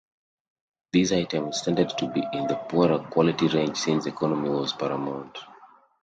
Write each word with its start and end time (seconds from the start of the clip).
These 0.93 1.11
items 1.13 1.61
tended 1.61 1.91
to 1.99 2.07
be 2.07 2.23
in 2.33 2.47
the 2.47 2.55
poorer 2.55 2.97
quality 3.07 3.47
range 3.49 3.77
since 3.77 4.07
economy 4.07 4.49
was 4.49 4.73
paramount. 4.73 5.37